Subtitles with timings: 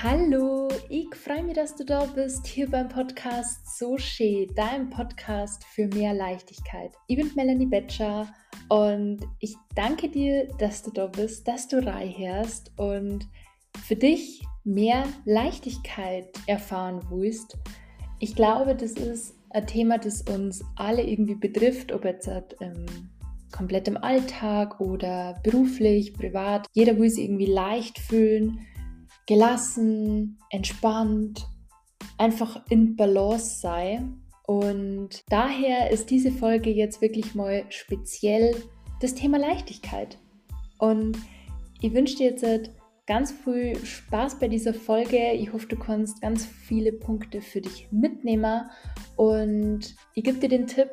[0.00, 5.64] Hallo, ich freue mich, dass du da bist, hier beim Podcast So schön, deinem Podcast
[5.64, 6.92] für mehr Leichtigkeit.
[7.08, 8.32] Ich bin Melanie Betscher
[8.68, 13.26] und ich danke dir, dass du da bist, dass du reinhörst und
[13.88, 17.58] für dich mehr Leichtigkeit erfahren willst.
[18.20, 22.28] Ich glaube, das ist ein Thema, das uns alle irgendwie betrifft, ob jetzt
[22.60, 22.86] ähm,
[23.50, 26.68] komplett im Alltag oder beruflich, privat.
[26.72, 28.60] Jeder will sich irgendwie leicht fühlen
[29.28, 31.46] gelassen, entspannt,
[32.16, 34.02] einfach in Balance sei.
[34.46, 38.56] Und daher ist diese Folge jetzt wirklich mal speziell
[39.00, 40.18] das Thema Leichtigkeit.
[40.78, 41.18] Und
[41.82, 42.70] ich wünsche dir jetzt
[43.06, 45.32] ganz viel Spaß bei dieser Folge.
[45.34, 48.62] Ich hoffe, du kannst ganz viele Punkte für dich mitnehmen.
[49.16, 50.90] Und ich gebe dir den Tipp,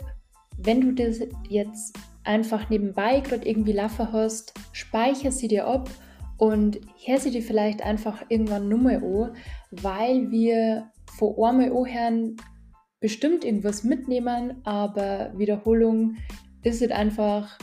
[0.57, 5.89] wenn du das jetzt einfach nebenbei gerade irgendwie Laffer hast, speicher sie dir ab
[6.37, 9.35] und hör sie dir vielleicht einfach irgendwann nur mal an,
[9.71, 12.35] weil wir vor einmal anhören
[12.99, 16.17] bestimmt irgendwas mitnehmen, aber Wiederholung
[16.63, 17.57] ist es einfach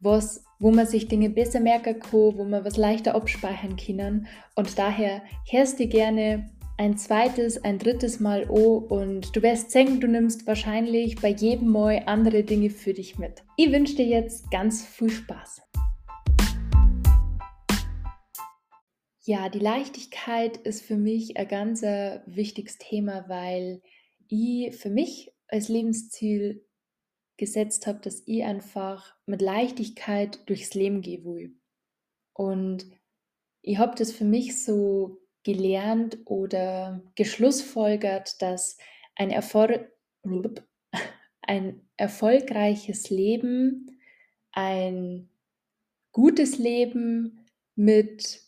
[0.00, 4.26] was, wo man sich Dinge besser merken kann, wo man was leichter abspeichern kann.
[4.54, 10.00] Und daher hörst du gerne ein zweites, ein drittes Mal an und du wirst sehen,
[10.00, 13.42] du nimmst wahrscheinlich bei jedem Mal andere Dinge für dich mit.
[13.56, 15.67] Ich wünsche dir jetzt ganz viel Spaß.
[19.28, 23.82] Ja, die Leichtigkeit ist für mich ein ganz äh, wichtiges Thema, weil
[24.26, 26.66] ich für mich als Lebensziel
[27.36, 31.60] gesetzt habe, dass ich einfach mit Leichtigkeit durchs Leben gehen will.
[32.32, 32.86] Und
[33.60, 38.78] ich habe das für mich so gelernt oder geschlussfolgert, dass
[39.14, 39.92] ein, Erfolg,
[41.42, 44.00] ein erfolgreiches Leben,
[44.52, 45.28] ein
[46.12, 48.47] gutes Leben mit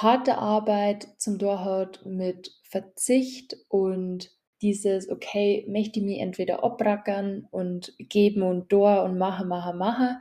[0.00, 4.30] harte Arbeit zum Dorhaut mit Verzicht und
[4.62, 10.20] dieses, okay, möchte ich mich entweder abrackern und geben und da und mache, mache, mache,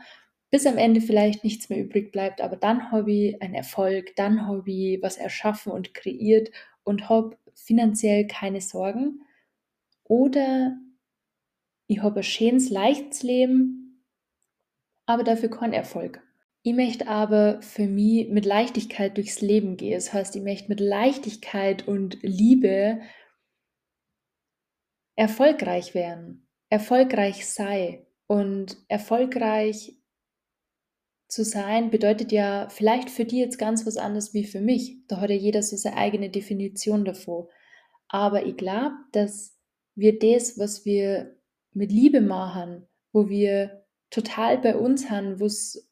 [0.49, 4.45] bis am Ende vielleicht nichts mehr übrig bleibt, aber dann habe ich einen Erfolg, dann
[4.45, 6.49] habe ich was erschaffen und kreiert
[6.83, 9.21] und habe finanziell keine Sorgen.
[10.03, 10.75] Oder
[11.87, 14.03] ich habe ein schönes, leichtes Leben,
[15.05, 16.21] aber dafür keinen Erfolg.
[16.63, 19.93] Ich möchte aber für mich mit Leichtigkeit durchs Leben gehen.
[19.93, 23.01] Das heißt, ich möchte mit Leichtigkeit und Liebe
[25.15, 28.05] erfolgreich werden, erfolgreich sei.
[28.27, 29.97] Und erfolgreich
[31.27, 35.05] zu sein bedeutet ja vielleicht für die jetzt ganz was anderes wie für mich.
[35.07, 37.49] Da hat ja jeder so seine eigene Definition davor.
[38.07, 39.57] Aber ich glaube, dass
[39.95, 41.35] wir das, was wir
[41.73, 45.90] mit Liebe machen, wo wir total bei uns haben, wo es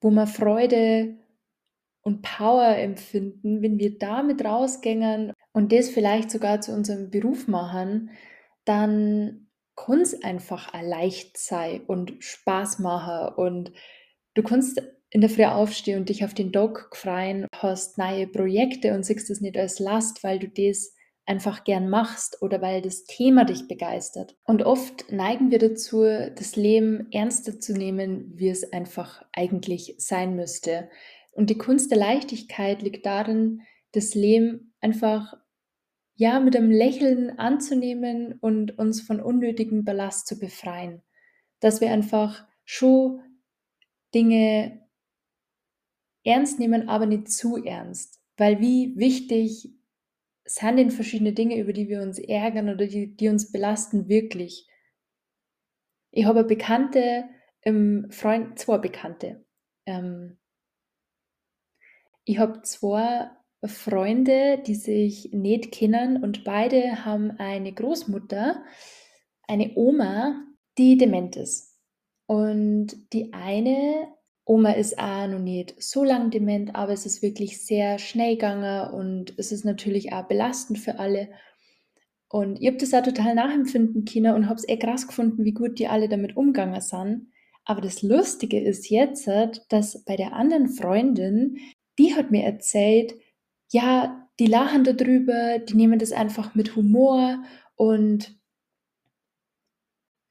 [0.00, 1.16] wo wir Freude
[2.02, 8.10] und Power empfinden, wenn wir damit rausgängen und das vielleicht sogar zu unserem Beruf machen,
[8.64, 13.34] dann kann es einfach leicht sein und Spaß machen.
[13.36, 13.72] Und
[14.34, 18.94] du kannst in der Früh aufstehen und dich auf den Tag freuen, hast neue Projekte
[18.94, 20.94] und siehst das nicht als Last, weil du das
[21.28, 24.36] einfach gern machst oder weil das Thema dich begeistert.
[24.44, 30.36] Und oft neigen wir dazu, das Leben ernster zu nehmen, wie es einfach eigentlich sein
[30.36, 30.88] müsste.
[31.32, 33.60] Und die Kunst der Leichtigkeit liegt darin,
[33.92, 35.34] das Leben einfach
[36.14, 41.02] ja mit einem Lächeln anzunehmen und uns von unnötigem Ballast zu befreien.
[41.60, 43.20] Dass wir einfach schon
[44.14, 44.80] Dinge
[46.24, 48.18] ernst nehmen, aber nicht zu ernst.
[48.36, 49.77] Weil wie wichtig
[50.48, 54.66] sind verschiedene Dinge, über die wir uns ärgern oder die, die uns belasten, wirklich?
[56.10, 57.24] Ich habe Bekannte,
[57.62, 59.44] im Freund, zwei Bekannte.
[59.86, 60.38] Ähm,
[62.24, 63.30] ich habe zwei
[63.64, 68.64] Freunde, die sich nicht kennen und beide haben eine Großmutter,
[69.46, 70.44] eine Oma,
[70.78, 71.76] die dement ist.
[72.26, 74.08] Und die eine
[74.48, 78.94] Oma ist auch noch nicht so lang dement, aber es ist wirklich sehr schnell gegangen
[78.94, 81.28] und es ist natürlich auch belastend für alle.
[82.30, 85.52] Und ich habe das auch total nachempfinden können und habe es eh krass gefunden, wie
[85.52, 87.30] gut die alle damit umgegangen sind.
[87.66, 89.28] Aber das Lustige ist jetzt,
[89.68, 91.58] dass bei der anderen Freundin,
[91.98, 93.14] die hat mir erzählt,
[93.70, 97.42] ja, die lachen darüber, die nehmen das einfach mit Humor
[97.76, 98.34] und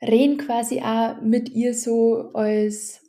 [0.02, 3.07] reden quasi auch mit ihr so als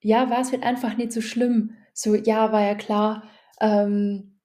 [0.00, 1.76] ja, war es halt einfach nicht so schlimm.
[1.92, 3.24] So, ja, war ja klar.
[3.60, 4.38] Ähm,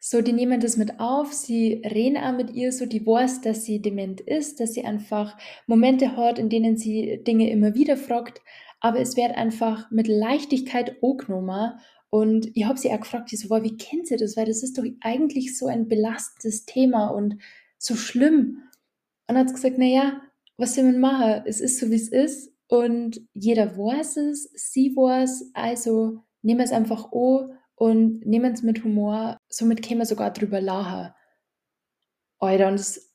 [0.00, 3.64] so, die nehmen das mit auf, sie reden auch mit ihr so, die weiß, dass
[3.64, 8.40] sie dement ist, dass sie einfach Momente hat, in denen sie Dinge immer wieder fragt,
[8.80, 11.72] aber es wird einfach mit Leichtigkeit angenommen.
[12.10, 14.36] Und ich habe sie auch gefragt, ich so, wow, wie kennt sie das?
[14.36, 17.36] Weil das ist doch eigentlich so ein belastendes Thema und
[17.78, 18.62] so schlimm.
[19.28, 20.20] Und hat gesagt, naja,
[20.56, 21.42] was soll man machen?
[21.46, 22.52] Es ist so, wie es ist.
[22.68, 28.62] Und jeder weiß es, sie weiß, also nehmen wir es einfach an und nehmen es
[28.62, 29.38] mit Humor.
[29.48, 31.12] Somit können wir sogar drüber lachen.
[32.38, 33.12] Alter, und das,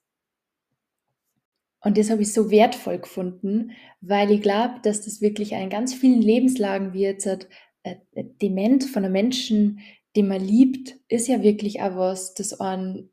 [1.83, 3.71] und das habe ich so wertvoll gefunden,
[4.01, 7.39] weil ich glaube, dass das wirklich in ganz vielen Lebenslagen wie jetzt äh,
[7.83, 7.95] äh,
[8.41, 9.79] Dement von einem Menschen,
[10.15, 13.09] den man liebt, ist ja wirklich auch was, das einen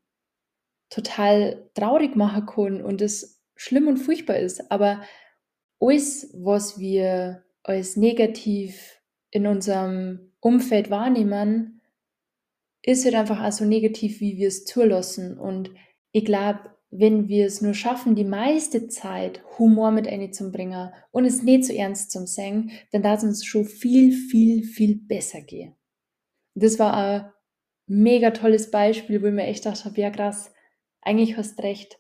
[0.91, 4.71] total traurig machen kann und das schlimm und furchtbar ist.
[4.71, 5.03] Aber
[5.81, 9.01] alles, was wir als negativ
[9.31, 11.83] in unserem Umfeld wahrnehmen,
[12.83, 15.39] ist halt einfach auch so negativ, wie wir es zulassen.
[15.39, 15.71] Und
[16.13, 16.61] ich glaube,
[16.91, 21.75] wenn wir es nur schaffen, die meiste Zeit Humor mit einzubringen und es nicht zu
[21.75, 25.75] ernst zu singen, dann darf es uns schon viel, viel, viel besser gehen.
[26.55, 27.33] Das war ein
[27.87, 30.53] mega tolles Beispiel, wo ich mir echt gedacht habe, ja krass,
[31.03, 31.99] eigentlich hast recht.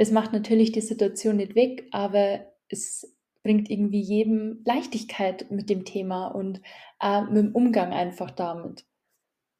[0.00, 5.84] Es macht natürlich die Situation nicht weg, aber es bringt irgendwie jedem Leichtigkeit mit dem
[5.84, 6.62] Thema und
[7.02, 8.86] äh, mit dem Umgang einfach damit.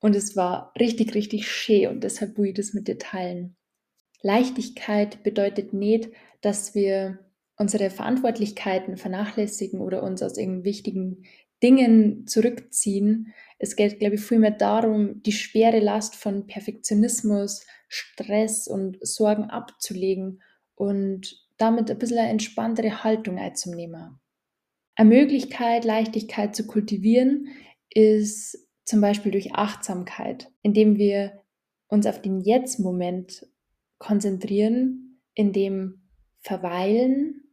[0.00, 3.54] Und es war richtig, richtig schön und deshalb will ich das mit dir teilen.
[4.22, 6.08] Leichtigkeit bedeutet nicht,
[6.40, 7.18] dass wir
[7.58, 11.24] unsere Verantwortlichkeiten vernachlässigen oder uns aus irgendwelchen wichtigen
[11.62, 13.34] Dingen zurückziehen.
[13.58, 20.42] Es geht, glaube ich, vielmehr darum, die schwere Last von Perfektionismus, Stress und Sorgen abzulegen
[20.74, 24.18] und damit ein bisschen eine entspanntere Haltung einzunehmen.
[24.94, 27.48] Eine Möglichkeit, Leichtigkeit zu kultivieren,
[27.90, 31.42] ist zum Beispiel durch Achtsamkeit, indem wir
[31.88, 33.46] uns auf den Jetzt-Moment
[33.98, 36.08] konzentrieren, in dem
[36.40, 37.49] verweilen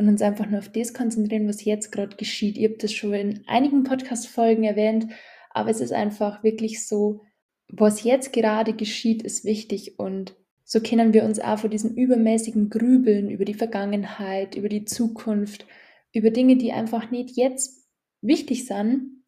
[0.00, 2.56] und uns einfach nur auf das konzentrieren, was jetzt gerade geschieht.
[2.56, 5.08] Ihr habt das schon in einigen Podcast-Folgen erwähnt,
[5.50, 7.20] aber es ist einfach wirklich so,
[7.68, 12.70] was jetzt gerade geschieht, ist wichtig und so können wir uns auch vor diesem übermäßigen
[12.70, 15.66] Grübeln über die Vergangenheit, über die Zukunft,
[16.14, 17.86] über Dinge, die einfach nicht jetzt
[18.22, 19.22] wichtig sind,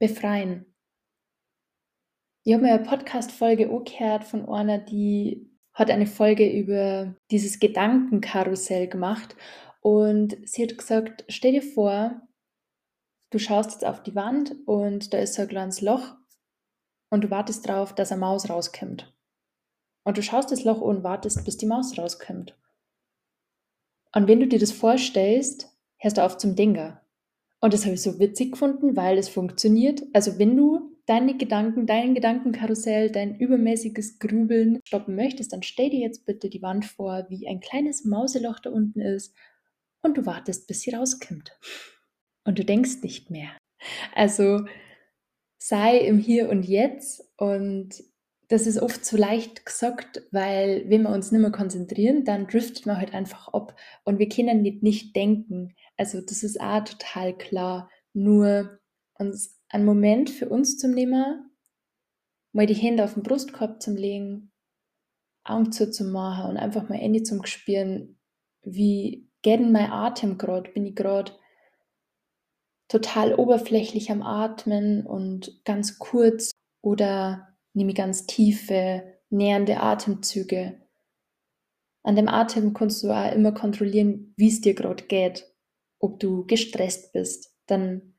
[0.00, 0.66] befreien.
[2.42, 8.88] Ich habe mir eine Podcast-Folge angehört von einer, die hat eine Folge über dieses Gedankenkarussell
[8.88, 9.36] gemacht
[9.80, 12.20] und sie hat gesagt, stell dir vor,
[13.30, 16.14] du schaust jetzt auf die Wand und da ist so ein kleines Loch
[17.10, 19.14] und du wartest darauf, dass eine Maus rauskommt.
[20.04, 22.56] Und du schaust das Loch und wartest, bis die Maus rauskommt.
[24.14, 25.68] Und wenn du dir das vorstellst,
[25.98, 27.02] hörst du auf zum Dinger.
[27.60, 30.02] Und das habe ich so witzig gefunden, weil es funktioniert.
[30.12, 36.00] Also wenn du deine Gedanken, dein Gedankenkarussell, dein übermäßiges Grübeln stoppen möchtest, dann stell dir
[36.00, 39.34] jetzt bitte die Wand vor, wie ein kleines Mauseloch da unten ist
[40.02, 41.58] und du wartest, bis sie rauskommt.
[42.44, 43.50] Und du denkst nicht mehr.
[44.14, 44.64] Also
[45.58, 48.02] sei im Hier und Jetzt und
[48.48, 52.84] das ist oft so leicht gesagt, weil wenn wir uns nicht mehr konzentrieren, dann driftet
[52.84, 55.76] man halt einfach ab und wir können nicht, nicht denken.
[55.96, 57.88] Also das ist auch total klar.
[58.12, 58.80] Nur
[59.14, 61.48] uns einen Moment für uns zu nehmen,
[62.52, 64.50] mal die Hände auf den Brustkorb zu legen,
[65.44, 68.18] Augen zuzumachen und einfach mal Ende zum spüren,
[68.62, 70.70] wie denn mein Atem gerade?
[70.70, 71.32] Bin ich gerade
[72.88, 76.50] total oberflächlich am Atmen und ganz kurz
[76.82, 80.80] oder nehme ich ganz tiefe, nähernde Atemzüge?
[82.02, 85.46] An dem Atem kannst du auch immer kontrollieren, wie es dir gerade geht.
[85.98, 88.14] Ob du gestresst bist, dann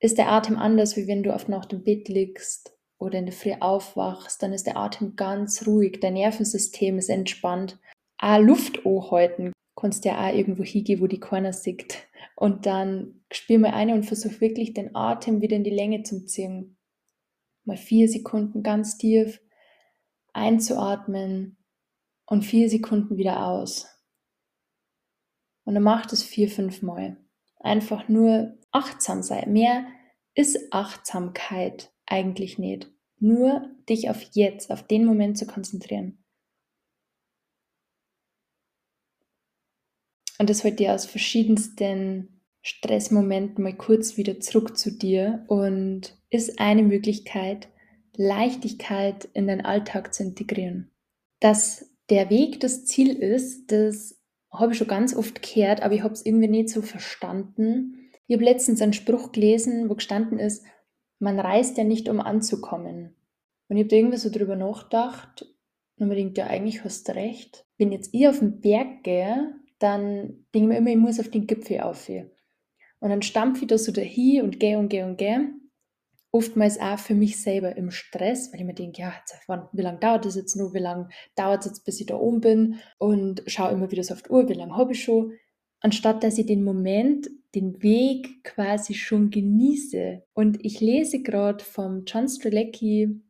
[0.00, 3.34] ist der Atem anders, wie wenn du auf nach dem Bett liegst oder in der
[3.34, 7.78] Früh aufwachst, dann ist der Atem ganz ruhig, dein Nervensystem ist entspannt.
[8.18, 12.08] Auch Luft anhalten kannst ja auch irgendwo hingehen, wo die keiner sieht.
[12.36, 16.24] Und dann spür mal ein und versuch wirklich den Atem wieder in die Länge zu
[16.26, 16.76] ziehen.
[17.64, 19.40] Mal vier Sekunden ganz tief
[20.32, 21.56] einzuatmen
[22.26, 23.88] und vier Sekunden wieder aus.
[25.64, 27.16] Und dann mach das vier, fünf Mal.
[27.58, 29.52] Einfach nur achtsam sein.
[29.52, 29.86] Mehr
[30.34, 32.90] ist Achtsamkeit eigentlich nicht.
[33.18, 36.19] Nur dich auf jetzt, auf den Moment zu konzentrieren.
[40.40, 46.58] Und das holt dir aus verschiedensten Stressmomenten mal kurz wieder zurück zu dir und ist
[46.58, 47.68] eine Möglichkeit,
[48.16, 50.90] Leichtigkeit in deinen Alltag zu integrieren.
[51.40, 54.18] Dass der Weg das Ziel ist, das
[54.50, 58.10] habe ich schon ganz oft gehört, aber ich habe es irgendwie nicht so verstanden.
[58.26, 60.64] Ich habe letztens einen Spruch gelesen, wo gestanden ist,
[61.18, 63.14] man reist ja nicht, um anzukommen.
[63.68, 65.44] Und ich habe da irgendwie so drüber nachgedacht
[65.98, 67.66] und mir denkt, ja, eigentlich hast du recht.
[67.76, 71.30] Wenn jetzt ich auf den Berg gehe, dann denke ich mir immer, ich muss auf
[71.30, 72.08] den Gipfel auf.
[72.08, 75.54] Und dann stampfe ich da so dahin und gehe und gehe und gehe.
[76.32, 79.12] Oftmals auch für mich selber im Stress, weil ich mir denke, ja,
[79.72, 82.40] wie lange dauert das jetzt noch, wie lange dauert es jetzt, bis ich da oben
[82.40, 85.32] bin und schaue immer wieder so auf die Uhr, wie lange habe ich schon,
[85.80, 90.22] anstatt dass ich den Moment, den Weg quasi schon genieße.
[90.34, 93.20] Und ich lese gerade vom John Strelecki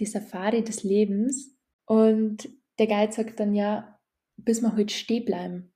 [0.00, 3.98] die Safari des Lebens und der Guide sagt dann ja,
[4.36, 5.72] bis wir heute halt stehen bleiben.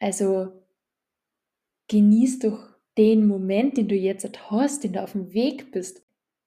[0.00, 0.52] Also
[1.88, 6.02] genieß doch den Moment, den du jetzt hast, den du auf dem Weg bist.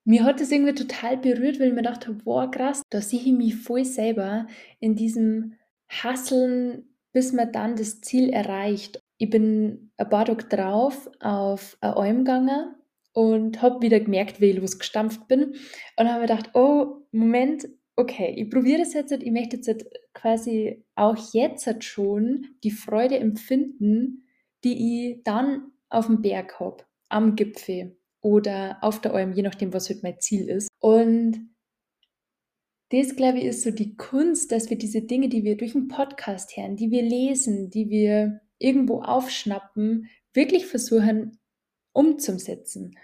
[0.06, 3.22] Mir hat das irgendwie total berührt, weil ich mir gedacht habe, wow, krass, da sehe
[3.22, 4.48] ich mich voll selber
[4.80, 5.54] in diesem
[5.88, 9.00] Hasseln, bis man dann das Ziel erreicht.
[9.18, 12.76] Ich bin ein paar Tage drauf auf eine Alm gegangen
[13.14, 15.56] und habe wieder gemerkt, wie ich losgestampft bin.
[15.98, 20.84] Und habe mir gedacht, oh, Moment, okay, ich probiere das jetzt, ich möchte jetzt quasi
[20.96, 24.28] auch jetzt schon die Freude empfinden,
[24.64, 29.74] die ich dann auf dem Berg habe, am Gipfel oder auf der Alm, je nachdem,
[29.74, 30.70] was halt mein Ziel ist.
[30.80, 31.54] Und
[32.90, 35.88] das, glaube ich, ist so die Kunst, dass wir diese Dinge, die wir durch einen
[35.88, 41.40] Podcast hören, die wir lesen, die wir irgendwo aufschnappen, wirklich versuchen
[41.92, 42.98] umzusetzen.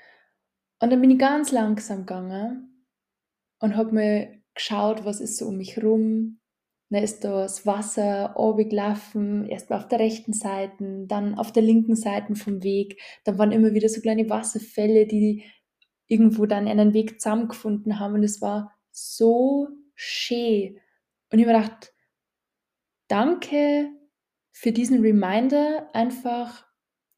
[0.79, 2.86] Und dann bin ich ganz langsam gegangen
[3.60, 6.39] und habe mir geschaut, was ist so um mich rum.
[6.92, 12.36] Ist da das Wasser runtergelaufen, erst auf der rechten Seite, dann auf der linken Seite
[12.36, 13.00] vom Weg.
[13.25, 15.44] Dann waren immer wieder so kleine Wasserfälle, die
[16.08, 18.16] irgendwo dann einen Weg zusammengefunden haben.
[18.16, 20.80] Und es war so schön.
[21.32, 21.94] Und ich habe gedacht,
[23.08, 23.92] danke
[24.51, 26.66] für diesen Reminder, einfach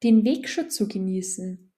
[0.02, 1.72] den Weg schon zu genießen.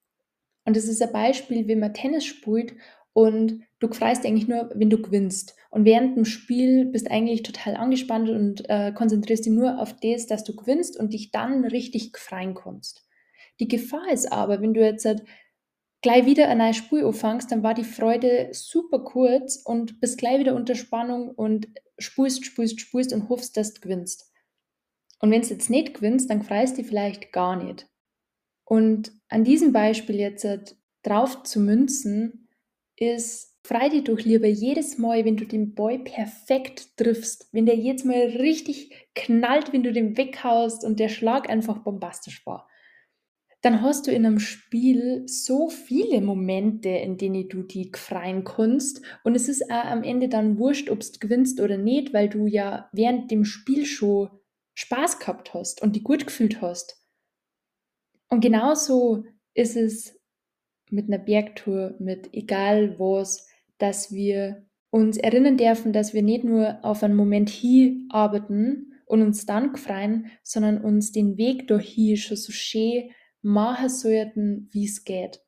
[0.64, 2.74] Und das ist ein Beispiel, wie man Tennis spielt
[3.12, 5.56] und du freust eigentlich nur, wenn du gewinnst.
[5.70, 9.94] Und während dem Spiel bist du eigentlich total angespannt und äh, konzentrierst dich nur auf
[10.00, 13.06] das, dass du gewinnst und dich dann richtig freuen kannst.
[13.60, 15.24] Die Gefahr ist aber, wenn du jetzt halt
[16.02, 20.38] gleich wieder eine neue Spur anfängst, dann war die Freude super kurz und bist gleich
[20.38, 24.32] wieder unter Spannung und spulst, spulst, spulst und hoffst, dass du gewinnst.
[25.20, 27.86] Und wenn du jetzt nicht gewinnst, dann freust du dich vielleicht gar nicht.
[28.64, 32.48] Und an diesem Beispiel jetzt halt drauf zu münzen,
[32.96, 37.76] ist, frei dich doch lieber jedes Mal, wenn du den Boy perfekt triffst, wenn der
[37.76, 42.68] jetzt mal richtig knallt, wenn du den weghaust und der Schlag einfach bombastisch war.
[43.62, 49.00] Dann hast du in einem Spiel so viele Momente, in denen du die freien kannst.
[49.24, 52.46] Und es ist auch am Ende dann wurscht, ob du gewinnst oder nicht, weil du
[52.46, 54.28] ja während dem Spiel schon
[54.74, 57.02] Spaß gehabt hast und die gut gefühlt hast.
[58.28, 60.20] Und genauso ist es
[60.90, 63.48] mit einer Bergtour, mit egal was,
[63.84, 69.20] dass wir uns erinnern dürfen, dass wir nicht nur auf einen Moment hier arbeiten und
[69.20, 73.10] uns dann freuen, sondern uns den Weg hier schon so schön
[73.42, 75.42] machen sollten, wie es geht.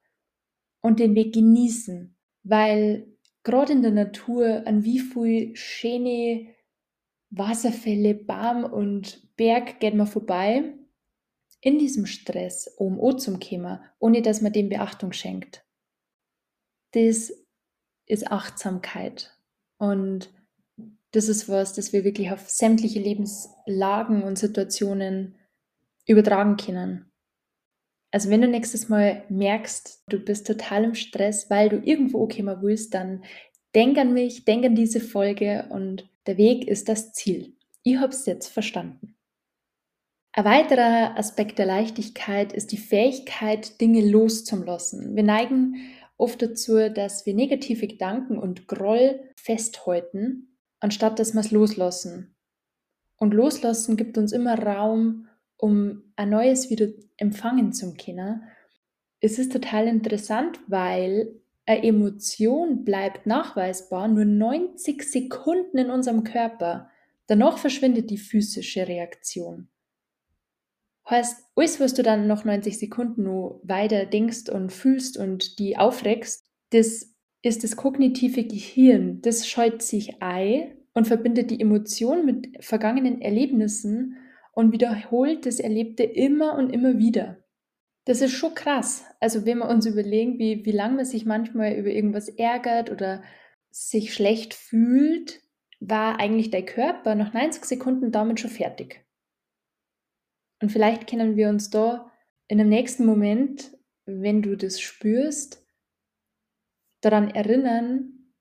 [0.83, 3.07] Und den Weg genießen, weil
[3.43, 6.49] gerade in der Natur an wie viel schöne
[7.31, 10.75] Wasserfälle, Baum und Berg geht man vorbei
[11.63, 15.65] in diesem Stress, um O zum Kommen, ohne dass man dem Beachtung schenkt.
[16.93, 17.33] Das
[18.07, 19.37] ist Achtsamkeit.
[19.79, 20.31] Und
[21.13, 25.37] das ist was, das wir wirklich auf sämtliche Lebenslagen und Situationen
[26.07, 27.11] übertragen können.
[28.13, 32.43] Also wenn du nächstes Mal merkst, du bist total im Stress, weil du irgendwo okay
[32.43, 33.25] mal willst, dann
[33.75, 37.57] denk an mich, denk an diese Folge und der Weg ist das Ziel.
[37.83, 39.17] Ich habe es jetzt verstanden.
[40.33, 45.17] Ein weiterer Aspekt der Leichtigkeit ist die Fähigkeit, Dinge loszulassen.
[45.17, 45.77] Wir neigen
[46.17, 52.35] oft dazu, dass wir negative Gedanken und Groll festhalten, anstatt dass wir es loslassen.
[53.17, 58.43] Und loslassen gibt uns immer Raum, um ein neues wieder empfangen zu können.
[59.21, 66.91] Es ist total interessant, weil eine Emotion bleibt nachweisbar nur 90 Sekunden in unserem Körper.
[67.27, 69.69] Danach verschwindet die physische Reaktion.
[71.09, 75.79] Heißt, alles, was du dann noch 90 Sekunden nur weiter denkst und fühlst und die
[75.79, 79.21] aufregst, das ist das kognitive Gehirn.
[79.23, 84.17] Das scheut sich ein und verbindet die Emotion mit vergangenen Erlebnissen
[84.53, 87.39] und wiederholt das Erlebte immer und immer wieder.
[88.05, 89.05] Das ist schon krass.
[89.21, 93.23] Also wenn wir uns überlegen, wie, wie lange man sich manchmal über irgendwas ärgert oder
[93.71, 95.41] sich schlecht fühlt,
[95.79, 99.06] war eigentlich dein Körper nach 90 Sekunden damit schon fertig.
[100.61, 102.11] Und vielleicht können wir uns da
[102.49, 105.65] in dem nächsten Moment, wenn du das spürst,
[107.01, 108.33] daran erinnern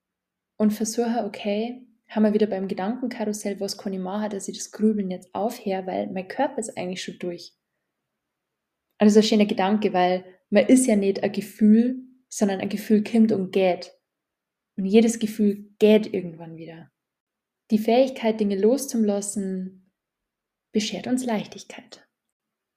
[0.58, 4.72] und versuchen, okay, haben wir wieder beim Gedankenkarussell, was kann ich machen, dass ich das
[4.72, 7.54] Grübeln jetzt aufhöre, weil mein Körper ist eigentlich schon durch.
[9.00, 12.70] Und das ist ein schöner Gedanke, weil man ist ja nicht ein Gefühl, sondern ein
[12.70, 13.92] Gefühl kommt und geht.
[14.78, 16.92] Und jedes Gefühl geht irgendwann wieder.
[17.72, 19.85] Die Fähigkeit, Dinge loszulassen,
[20.76, 22.06] beschert uns Leichtigkeit.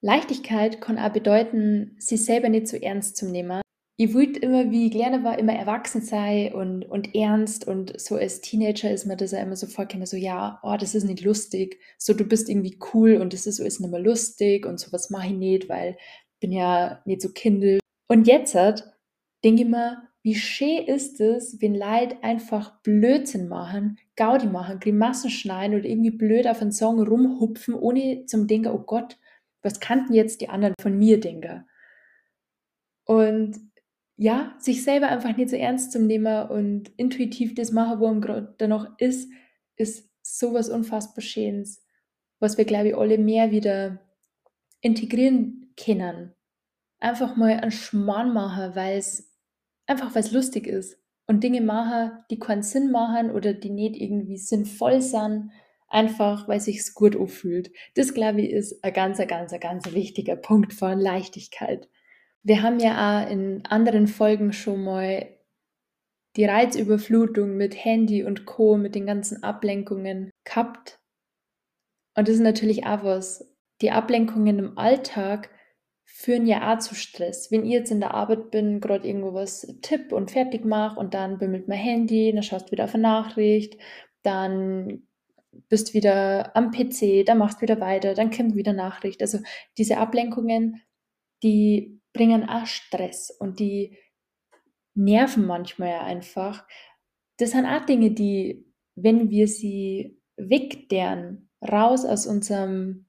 [0.00, 3.60] Leichtigkeit kann auch bedeuten, sich selber nicht so ernst zu nehmen.
[3.96, 8.14] Ich wollte immer, wie ich kleiner war, immer erwachsen sein und, und ernst und so
[8.14, 11.24] als Teenager ist mir das ja immer so vorgekommen, so ja, oh, das ist nicht
[11.24, 15.10] lustig, so du bist irgendwie cool und das ist alles nicht mehr lustig und sowas
[15.10, 17.80] mache ich nicht, weil ich bin ja nicht so kindel.
[18.06, 24.46] Und jetzt denke ich mir, wie schön ist es, wenn Leute einfach Blödsinn machen, Gaudi
[24.46, 29.16] machen, Grimassen schneiden oder irgendwie blöd auf einen Song rumhupfen, ohne zum Denken, oh Gott,
[29.62, 31.64] was kannten jetzt die anderen von mir denken?
[33.06, 33.56] Und
[34.18, 38.20] ja, sich selber einfach nicht so ernst zu nehmen und intuitiv das machen, wo man
[38.20, 39.32] gerade noch ist,
[39.76, 41.82] ist sowas unfassbar Schönes,
[42.38, 43.98] was wir, glaube ich, alle mehr wieder
[44.82, 46.34] integrieren können.
[46.98, 49.27] Einfach mal einen Schmarrn machen, weil es
[49.88, 50.98] einfach weil es lustig ist.
[51.26, 55.50] Und Dinge machen, die keinen Sinn machen oder die nicht irgendwie sinnvoll sind,
[55.88, 57.70] einfach weil sich's gut anfühlt.
[57.94, 61.88] Das, glaube ich, ist ein ganz, ganz, ganz wichtiger Punkt von Leichtigkeit.
[62.42, 65.26] Wir haben ja auch in anderen Folgen schon mal
[66.36, 71.00] die Reizüberflutung mit Handy und Co., mit den ganzen Ablenkungen gehabt.
[72.16, 73.54] Und das ist natürlich auch was.
[73.80, 75.50] Die Ablenkungen im Alltag
[76.10, 77.52] führen ja auch zu Stress.
[77.52, 81.12] Wenn ich jetzt in der Arbeit bin, gerade irgendwo was tipp und fertig mache und
[81.12, 83.76] dann bimmelt mein Handy, dann schaust du wieder auf eine Nachricht,
[84.22, 85.06] dann
[85.68, 89.20] bist wieder am PC, dann machst du wieder weiter, dann kommt wieder Nachricht.
[89.20, 89.38] Also
[89.76, 90.80] diese Ablenkungen,
[91.42, 93.98] die bringen auch Stress und die
[94.94, 96.66] nerven manchmal ja einfach.
[97.36, 103.07] Das sind auch Dinge, die, wenn wir sie wegdern, raus aus unserem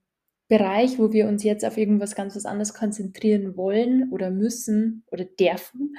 [0.50, 5.24] Bereich, wo wir uns jetzt auf irgendwas ganz was anderes konzentrieren wollen oder müssen oder
[5.24, 5.96] dürfen,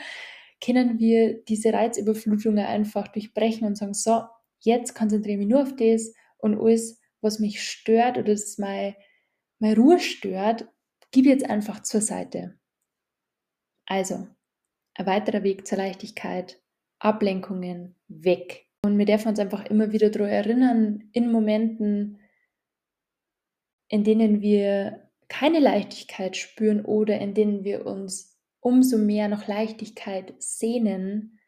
[0.62, 4.24] können wir diese Reizüberflutungen einfach durchbrechen und sagen, so,
[4.60, 8.96] jetzt konzentriere ich mich nur auf das und alles, was mich stört oder das meine,
[9.58, 10.68] meine Ruhe stört,
[11.14, 12.58] ich jetzt einfach zur Seite.
[13.86, 14.28] Also,
[14.94, 16.60] ein weiterer Weg zur Leichtigkeit,
[16.98, 18.66] Ablenkungen weg.
[18.84, 22.18] Und wir dürfen uns einfach immer wieder daran erinnern, in Momenten,
[23.90, 30.34] in denen wir keine Leichtigkeit spüren oder in denen wir uns umso mehr nach Leichtigkeit
[30.38, 31.38] sehnen,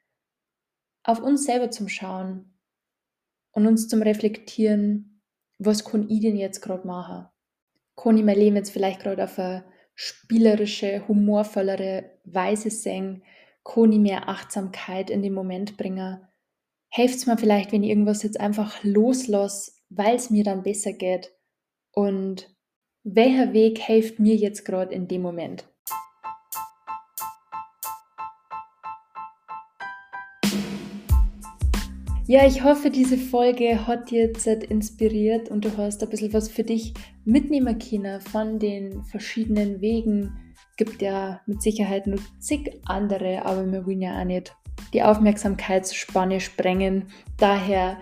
[1.05, 2.59] auf uns selber zum Schauen
[3.53, 5.23] und uns zum Reflektieren,
[5.59, 7.29] was kann ich denn jetzt gerade machen?
[7.97, 13.23] Kann ich mein Leben jetzt vielleicht gerade auf eine spielerische, humorvollere Weise sehen?
[13.65, 16.27] Kann ich mehr Achtsamkeit in den Moment bringen?
[16.89, 20.93] Hilft es mir vielleicht, wenn ich irgendwas jetzt einfach loslasse, weil es mir dann besser
[20.93, 21.33] geht?
[21.93, 22.49] Und
[23.05, 25.65] welcher Weg hilft mir jetzt gerade in dem Moment?
[32.29, 36.49] Ja, ich hoffe, diese Folge hat dir jetzt inspiriert und du hast ein bisschen was
[36.49, 40.33] für dich mitnehmen können von den verschiedenen Wegen.
[40.77, 44.57] Gibt ja mit Sicherheit nur zig andere, aber wir wollen ja auch nicht
[44.95, 47.09] die Aufmerksamkeitsspanne sprengen.
[47.39, 47.99] Daher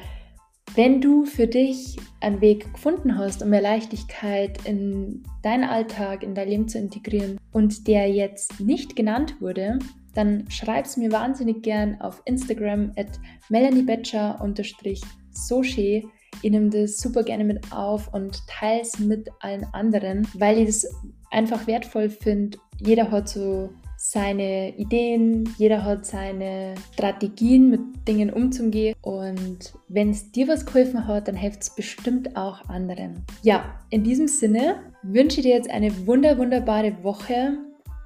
[0.74, 6.34] wenn du für dich einen Weg gefunden hast, um mehr Leichtigkeit in deinen Alltag, in
[6.34, 9.78] dein Leben zu integrieren und der jetzt nicht genannt wurde,
[10.14, 16.02] dann schreib es mir wahnsinnig gern auf Instagram at melaniebetscher-soche.
[16.42, 20.68] Ich nehme das super gerne mit auf und teile es mit allen anderen, weil ich
[20.68, 20.86] es
[21.30, 22.58] einfach wertvoll finde.
[22.78, 23.70] Jeder hat so
[24.10, 28.96] seine Ideen, jeder hat seine Strategien, mit Dingen umzugehen.
[29.02, 33.24] Und wenn es dir was geholfen hat, dann hilft es bestimmt auch anderen.
[33.42, 37.58] Ja, in diesem Sinne wünsche ich dir jetzt eine wunder, wunderbare Woche.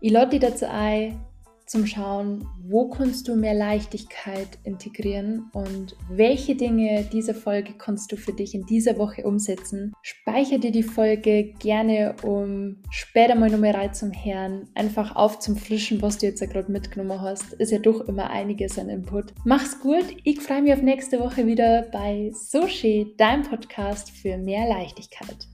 [0.03, 1.19] Ich lade dich dazu ein,
[1.67, 8.17] zum Schauen, wo kannst du mehr Leichtigkeit integrieren und welche Dinge dieser Folge kannst du
[8.17, 9.93] für dich in dieser Woche umsetzen.
[10.03, 15.57] Speicher dir die Folge gerne, um später mal nochmal rein zum Herrn, einfach auf zum
[15.57, 17.55] Frischen, was du jetzt ja gerade mitgenommen hast.
[17.55, 19.33] Ist ja doch immer einiges an Input.
[19.45, 24.69] Mach's gut, ich freue mich auf nächste Woche wieder bei Soshi, deinem Podcast für mehr
[24.69, 25.49] Leichtigkeit.